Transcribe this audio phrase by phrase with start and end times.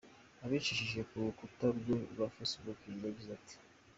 [0.43, 3.55] Abicishije ku rukuta rwe rwa facebook yagize ati: